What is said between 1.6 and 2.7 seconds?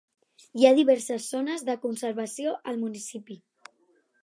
de conservació